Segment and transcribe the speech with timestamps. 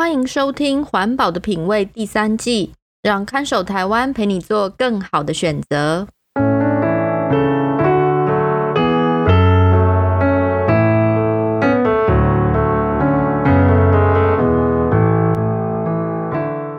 [0.00, 6.06] 欢迎收听《环保的品味》第三季，让看守台湾陪你做更好的选择。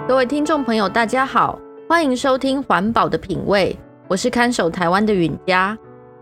[0.08, 3.78] 各位听众朋友，大家好，欢迎收听《环保的品味》，
[4.08, 5.78] 我是看守台湾的允嘉。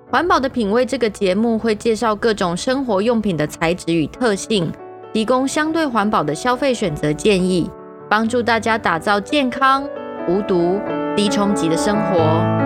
[0.11, 4.69] 《环保的品味》这个节目会介绍各种生活用品的材质与特性。
[5.13, 7.69] 提供相对环保的消费选择建议，
[8.07, 9.83] 帮助大家打造健康、
[10.27, 10.79] 无毒、
[11.15, 12.58] 低冲击的生活。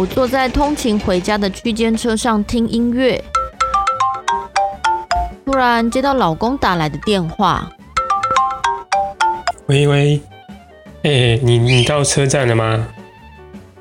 [0.00, 3.22] 我坐在通勤回家的区间车上听音乐，
[5.44, 7.70] 突然接到老公打来的电话。
[9.66, 10.18] 喂喂，
[11.02, 12.88] 哎、欸，你你到车站了吗？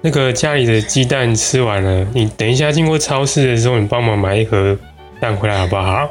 [0.01, 4.77] 那个家里的鸡蛋吃完了，你等一下经过超市的时候，你帮忙买一盒
[5.21, 6.09] 蛋回来好不好？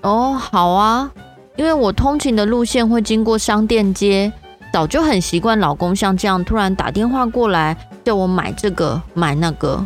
[0.00, 1.08] 哦，好啊，
[1.54, 4.32] 因为我通勤的路线会经过商店街。
[4.72, 9.84] 早就很习惯老公像这样突然打电话过来叫我买这个买那个。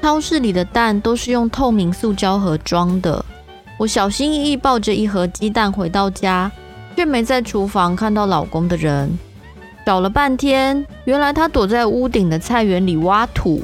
[0.00, 3.24] 超市里的蛋都是用透明塑胶盒装的，
[3.78, 6.50] 我小心翼翼抱着一盒鸡蛋回到家，
[6.96, 9.16] 却没在厨房看到老公的人。
[9.86, 13.62] 找了半天，原来他躲在屋顶的菜园里挖土。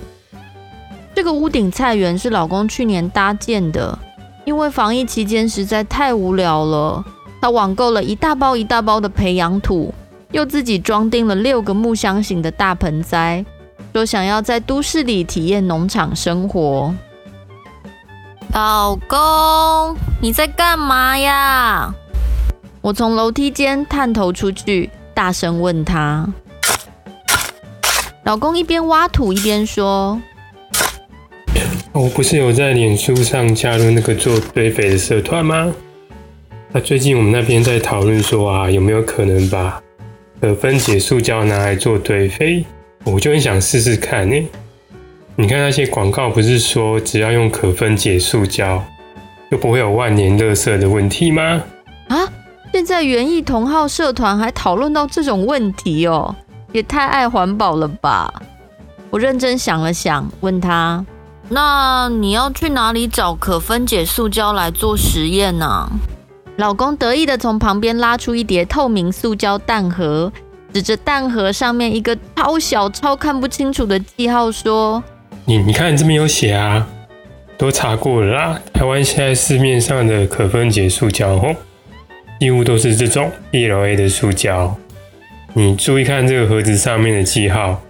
[1.15, 3.99] 这个屋顶菜园是老公去年搭建的。
[4.45, 7.05] 因为防疫期间实在太无聊了，
[7.41, 9.93] 他网购了一大包一大包的培养土，
[10.33, 13.45] 又自己装订了六个木箱型的大盆栽，
[13.93, 16.95] 说想要在都市里体验农场生活。
[18.53, 21.95] 老公，你在干嘛呀？
[22.81, 26.27] 我从楼梯间探头出去，大声问他。
[28.25, 30.21] 老公一边挖土一边说。
[31.93, 35.73] 我不是有在脸书上加入那个做堆肥的社团吗？
[36.77, 39.83] 那最近我们那边在讨论说啊，有没有可能把
[40.43, 42.63] 可分解塑胶拿来做堆肥？
[43.05, 44.47] 我就很想试试看呢。
[45.37, 48.85] 你看那些广告，不是说只要用可分解塑胶，
[49.51, 51.63] 就不会有万年垃圾的问题吗？
[52.09, 52.29] 啊！
[52.75, 56.37] 现在园艺同好社团还讨论到这种问题哦，
[56.73, 58.31] 也太爱环保了吧！
[59.09, 61.03] 我认真想了想，问他。
[61.49, 65.91] 那你要去哪里找可分解塑胶来做实验呢？
[66.57, 70.33] 老公得意的从旁边拉出一叠透明塑胶蛋盒，
[70.73, 75.03] 指着蛋盒上面一个超小、超看不清楚的记号说
[75.45, 76.87] ：“你你看这边有写啊，
[77.59, 78.61] 都查过了啦。
[78.73, 81.55] 台湾现在市面上的可分解塑胶哦，
[82.41, 84.75] 几乎都是这种 PLA 的塑胶。
[85.53, 87.83] 你注意看这个盒子上面的记号，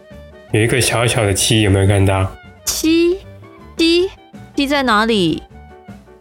[0.53, 2.29] 有一个小小的七，有没有看到？
[2.65, 3.19] 七。”
[3.77, 4.11] 七
[4.57, 5.43] 七在哪里？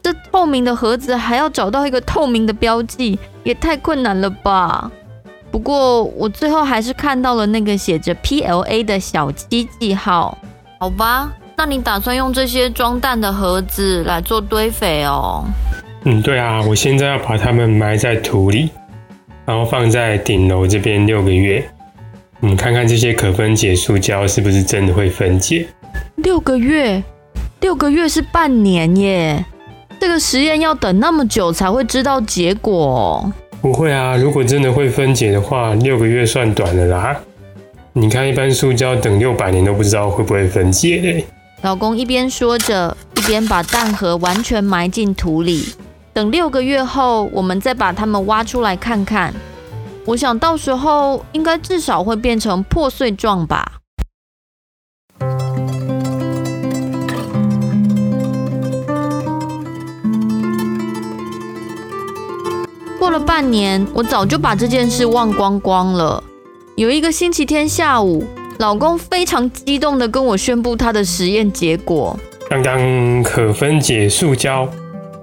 [0.06, 4.92] 这透明的盒子还要找到一个透明的标记，也太困难了吧！
[5.50, 10.38] 不过我最后还是看到了那个写着 PLA 的小鸡记号。
[10.80, 15.44] 好吧，那你打算用这些装蛋的盒子来做堆肥哦？
[16.04, 18.70] 嗯，对啊，我现在要把它们埋在土里，
[19.44, 21.68] 然后放在顶楼这边六个月。
[22.40, 25.66] 你看看这些可分解塑胶是不是真的会分解？
[26.18, 27.04] 六个月。
[27.62, 29.44] 六个月是半年耶，
[30.00, 33.32] 这个实验要等那么久才会知道结果。
[33.62, 37.16] 不会啊，如果真的会分解的话，六个月算短了啦。
[37.94, 41.26] 你看，一般塑胶等六百年都不知道会不会分解嘞。
[41.62, 45.74] 老公一边说着，一边把蛋盒完全埋进土里。
[46.14, 49.34] 等六个月后，我们再把它们挖出来看看。
[50.06, 53.80] 我想到时候应该至少会变成破碎状吧。
[63.26, 66.24] 半年，我早就把这件事忘光光了。
[66.76, 68.24] 有一个星期天下午，
[68.60, 72.18] 老公非常激动地跟我宣布他的实验结果：
[72.50, 74.70] 刚刚可分解塑胶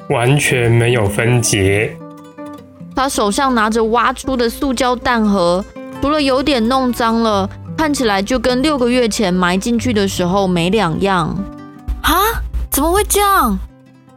[0.08, 1.96] 完全没有分解。
[2.96, 5.64] 他手上拿着挖出的塑胶蛋盒，
[6.00, 11.28] 除了有点弄脏了，看起来就跟六个月前埋进去的时候没两样。
[12.02, 12.12] 啊？
[12.69, 13.58] 怎么会这样？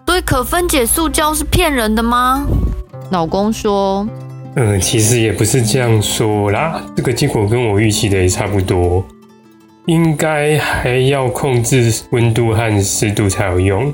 [0.08, 2.46] 所以可分解塑胶是骗人的吗？
[3.12, 4.08] 老公说
[4.56, 9.04] ：“嗯，其实也不是这样说啦，这个结果跟我预期的也差不多。
[9.86, 13.94] 应该还要控制温度和湿度才有用。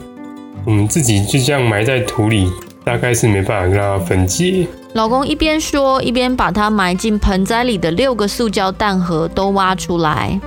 [0.64, 2.50] 我们自己就这样埋在土里，
[2.86, 10.40] 大概是没办法让它分解。”老公一边说，一边把它埋进盆栽里的六个塑胶蛋盒都挖出来。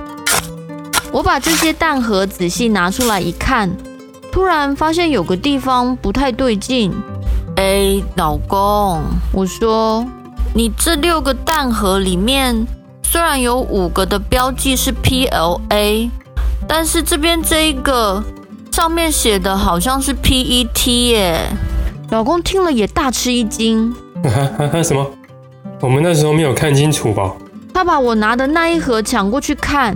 [1.11, 3.69] 我把这些蛋盒仔细拿出来一看，
[4.31, 6.93] 突然发现有个地方不太对劲。
[7.57, 10.05] 哎，老公，我说，
[10.53, 12.67] 你这六个蛋盒里面
[13.01, 16.09] 虽然有五个的标记是 PLA，
[16.67, 18.21] 但是这边这一个
[18.71, 21.39] 上面写的好像是 PET 耶。
[22.09, 23.95] 老公听了也大吃一惊。
[24.23, 24.83] 哈哈哈！
[24.83, 25.05] 什么？
[25.79, 27.31] 我们那时候没有看清楚吧？
[27.73, 29.95] 他把我拿的那一盒抢过去看，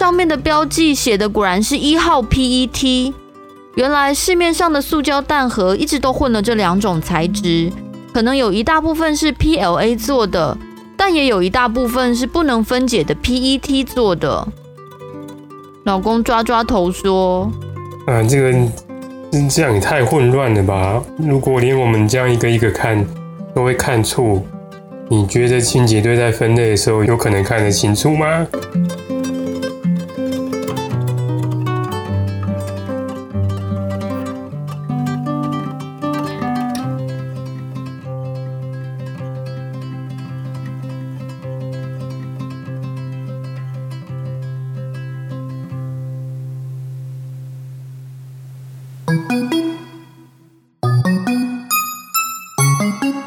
[0.00, 3.12] 上面的标记写的果然是一号 PET。
[3.76, 7.70] 原来市面上的塑胶蛋盒一直都混了这两种材质，
[8.12, 10.56] 可能有一大部分是 PLA 做的，
[10.96, 14.48] 但也有一大部分是不能分解的 PET 做的。
[15.84, 17.52] 老公抓抓头说
[18.08, 18.52] ：“啊，这个
[19.48, 21.02] 这样也太混乱了吧？
[21.18, 23.06] 如果连我们这样一个一个看。”
[23.56, 24.42] 都会看错，
[25.08, 28.46] 你觉得清洁队在分类的时候有可能看得清楚吗？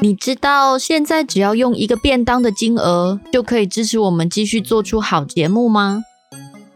[0.01, 6.04] 你知道现在只要用一个便当的金额就可以支持我们继续做出好节目吗？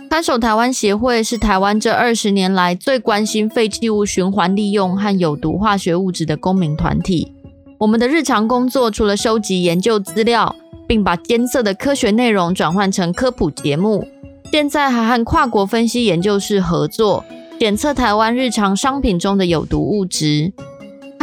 [0.10, 7.32] 看守台湾协会是台湾这二十年来最关心废弃物循环利用和有毒化学物质的公民团体。
[7.80, 10.54] 我们的日常工作除了收集研究资料，
[10.86, 14.06] 并把艰涩的科学内容转换成科普节目，
[14.52, 17.24] 现在还和跨国分析研究室合作，
[17.58, 20.52] 检测台湾日常商品中的有毒物质。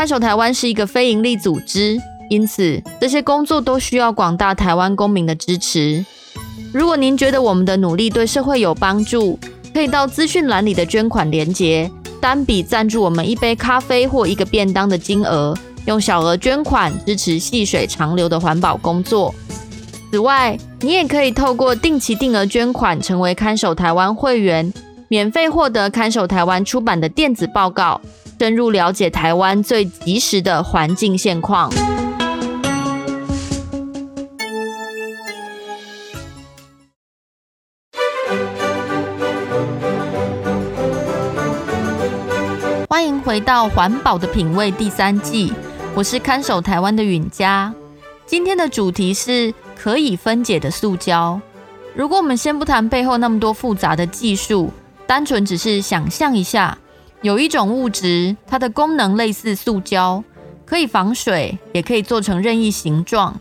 [0.01, 2.01] 看守台湾是一个非营利组织，
[2.31, 6.03] 因此这些工作都需要广大台湾公民的支持。
[6.73, 9.39] 如果您觉得我们的努力对社会有帮助，
[9.75, 15.55] 可以到资讯栏里的捐款连结，单笔赞助我们一杯咖啡或一个便当的金额，
[15.85, 19.35] 用小额捐款支持细水长流的环保工作。
[20.11, 24.73] 此外，你也可以透过定期定额捐款成为看守台湾会员，
[25.09, 28.01] 免费获得看守台湾出版的电子报告。
[28.41, 31.71] 深入了解台湾最及时的环境现况。
[42.89, 45.53] 欢迎回到《环保的品味》第三季，
[45.95, 47.71] 我是看守台湾的允嘉。
[48.25, 51.39] 今天的主题是可以分解的塑胶。
[51.95, 54.73] 如果我们先不谈背后那么多复杂的技术，
[55.07, 56.79] 单纯只是想象一下。
[57.23, 60.25] 有一种物质，它的功能类似塑胶，
[60.65, 63.39] 可以防水，也可以做成任意形状，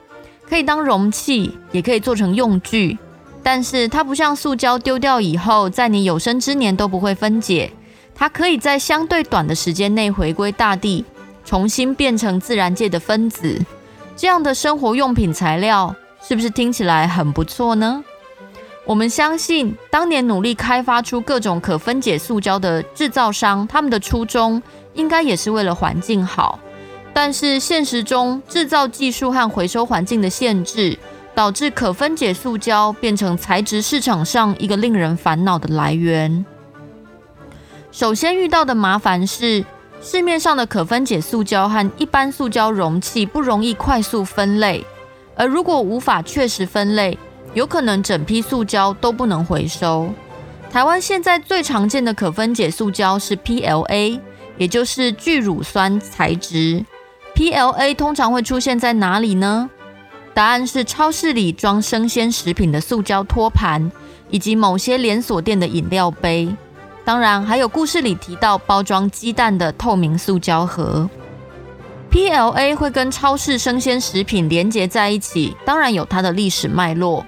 [0.50, 2.98] 可以当容器，也可以做成用具。
[3.42, 7.72] 但是它不像塑胶丢掉以后，在你有生之年都不会分解，
[8.14, 11.06] 它可以在相对短的时间内回归大地，
[11.46, 13.58] 重新变成自然界的分子。
[14.18, 18.04] 这样的生活用品材料，是不是听起来很不错呢？
[18.90, 24.60] 我们相信，当年努力开发出各种可分解塑胶的制造商，他们的初衷
[24.96, 26.58] 应该也是为了环境好。
[27.14, 30.98] 但是现实中，制造技术和回收环境的限制，
[31.36, 36.44] 导致可分解塑胶变成材质市场上一个令人烦恼的来源。
[37.92, 39.64] 首先遇到的麻烦是，
[40.02, 44.84] 市面上的可分解塑胶和一般塑胶容器不容易快速分类，
[45.36, 47.16] 而如果无法确实分类，
[47.54, 50.10] 有可能整批塑胶都不能回收。
[50.72, 54.20] 台湾现在最常见的可分解塑胶是 PLA，
[54.58, 56.86] 也就是聚乳酸材质。
[57.36, 59.70] PLA 通常会出现在哪里呢？
[60.34, 63.92] 答案是超市里装生鲜食品的塑胶托盘，
[64.30, 66.56] 以及某些连锁店的饮料杯。
[67.04, 71.10] 当然，还有故事里提到包装鸡蛋的透明塑胶盒。
[72.12, 77.26] PLA 会跟超市生鲜食品连结在一起，当然有它的历史脉络。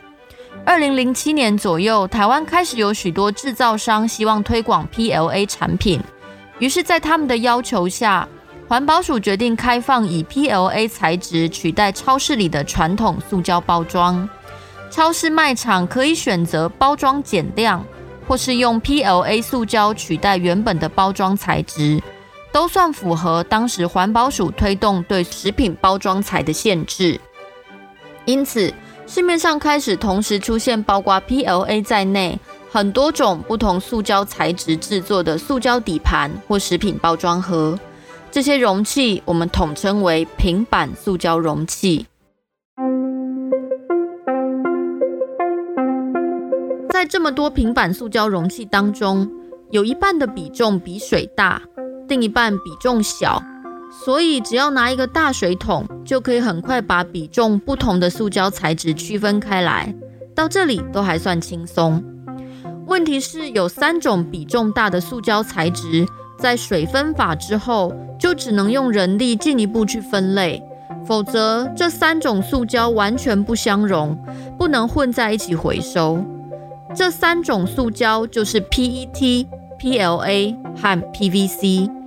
[0.64, 6.00] 二零零七年左右，台湾开始有许多制造商希望推广 PLA 产品，
[6.60, 8.28] 于是，在他们的要求下，
[8.68, 14.28] 环保署决定开放以 PLA 材质取代超市里的传统塑胶包装。
[14.92, 17.84] 超市卖场可以选择包装减量，
[18.28, 22.02] 或是用 PLA 塑胶取代原本的包装材质，
[22.52, 27.20] 都算符合当时环保署推动对食品包装材的限制。
[28.26, 28.72] 因此，
[29.14, 32.40] 市面上开始同时出现包括 PLA 在内
[32.72, 37.78] 很多种不同塑胶材质制作的塑胶底盘或食品包装盒。
[38.32, 42.06] 这些容器我们统称为平板塑胶容器。
[46.90, 49.30] 在这么多平板塑胶容器当中，
[49.72, 51.62] 有一半的比重比水大，
[52.08, 53.44] 另一半比重小。
[53.92, 59.94] 所以，只要拿一个大水桶，就可以很快把比重不同的塑胶材质区分开来。
[60.34, 62.02] 到这里都还算轻松。
[62.88, 66.06] 问题是，有三种比重大的塑胶材质，
[66.40, 70.64] 在水分法之后，就只能用人力进一步去分类，
[71.06, 74.18] 否则这三种塑胶完全不相容，
[74.58, 76.24] 不能混在一起回收。
[76.96, 79.46] 这三种塑胶就是 PET、
[79.80, 82.01] PLA 和 PVC。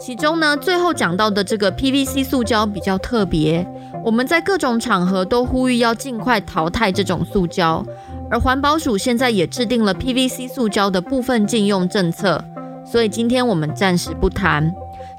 [0.00, 3.66] 其中呢，最后讲到的这个 PVC 塑胶比较特别，
[4.02, 7.84] 我们在各种场合都呼吁要尽快淘汰这种塑胶，
[8.30, 12.42] 而环保署现在也制定了 PVC 塑胶的部分禁用政策，
[12.90, 14.72] 所以今天我们暂时不谈。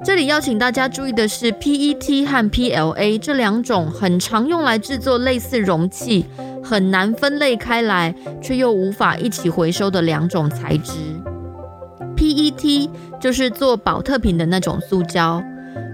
[0.04, 6.26] 这里要请大家注意的是，PET 和 PLA 这两种很常用来制作类似容器，
[6.60, 8.12] 很难分类开来，
[8.42, 10.92] 却又无法一起回收的两种材质。
[12.22, 12.88] PET
[13.20, 15.42] 就是做保特瓶的那种塑胶，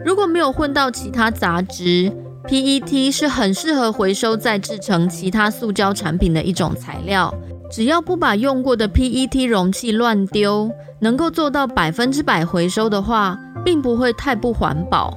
[0.05, 2.13] 如果没有混到其他杂质
[2.45, 7.35] ，PET 是很适合回收再制成其他塑胶产品的一种材料。
[7.71, 10.71] 只要不把用过的 PET 容器乱丢，
[11.01, 15.17] 能够做到百分之百回收的话，并不会太不环保。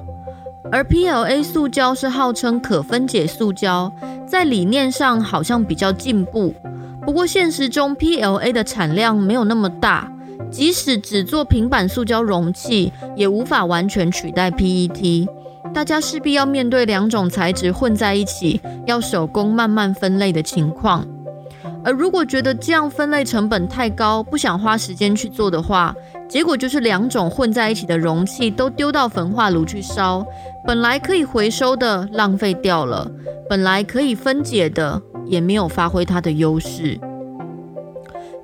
[0.70, 3.92] 而 PLA 塑胶是号称可分解塑胶，
[4.26, 6.54] 在理念上好像比较进步。
[7.04, 10.10] 不过现实中 PLA 的产量没有那么大。
[10.52, 15.26] 即使只做平板塑胶容器，也无法完全取代 PET。
[15.72, 21.04] 大家势必要面对两种材质混在一起，要手工慢慢分类的情况。
[21.84, 25.94] 而如果觉得这样分类成本太高，不想花时间去做的话，
[26.28, 30.24] 结果就是两种混在一起的容器都丢到焚化炉去烧，
[30.66, 33.10] 本来可以回收的浪费掉了，
[33.48, 37.00] 本来可以分解的也没有发挥它的优势。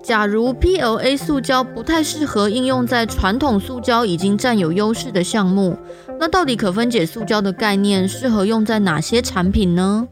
[0.09, 5.77] 假如 PLA 塑胶不太适合应用在传统塑胶已经占有优势的项目，
[6.19, 10.09] 那到底可分解塑胶的概念适合用在哪些产品呢？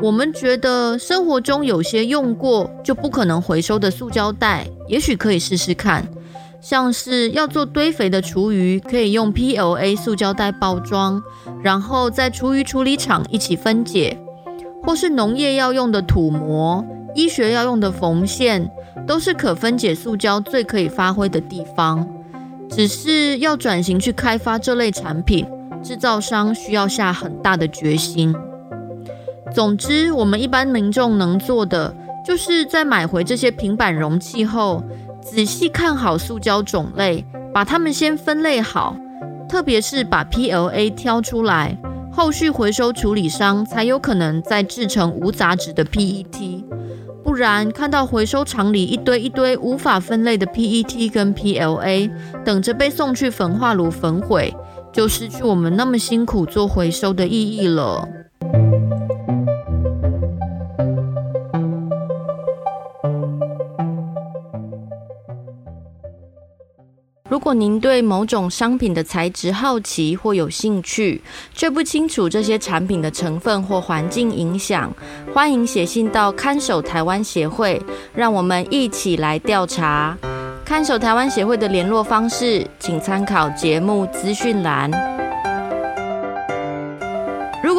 [0.00, 6.06] 我们觉得生活中有些用过就不可能回收的塑胶袋，也许可以试试看。
[6.60, 11.20] 像是要做堆肥的厨余，可以用 PLA 塑胶袋包装，
[11.64, 14.16] 然后在厨余处理厂一起分解；
[14.84, 16.84] 或是农业要用的土膜，
[17.16, 18.70] 医学要用的缝线。
[19.06, 22.06] 都是可分解塑胶最可以发挥的地方，
[22.68, 25.46] 只是要转型去开发这类产品，
[25.82, 28.34] 制造商需要下很大的决心。
[29.52, 31.94] 总之，我们一般民众能做的，
[32.24, 34.82] 就是在买回这些平板容器后，
[35.20, 38.96] 仔细看好塑胶种类，把它们先分类好，
[39.48, 41.76] 特别是把 PLA 挑出来，
[42.12, 46.64] 后续回收处理商才有可能再制成无杂质的 PET。
[47.40, 52.10] 然，看到回收厂里一堆一堆无法分类的 PET 跟 PLA，
[52.44, 54.54] 等着被送去焚化炉焚毁，
[54.92, 58.06] 就失去我们那么辛苦做回收的意义了。
[67.30, 71.22] 如果您对某种商品的材质好奇或有兴趣，
[71.54, 74.92] 却不清楚这些产品的成分或环境影响，
[75.32, 77.80] 欢迎写信到看守台湾协会，
[78.12, 80.18] 让我们一起来调查。
[80.64, 85.19] 看守台湾协会的联络方式，请参考节目资讯栏。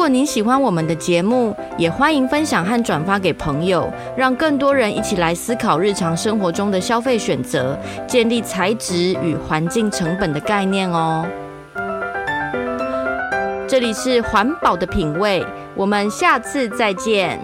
[0.02, 11.24] 如果您喜欢我们的节目，也欢迎分享和转发给朋友，让更多人一起来思考日常生活中的消费选择，建立材质与环境成本的概念哦。
[13.68, 17.38] 这里是环保的品味，我们下次再见。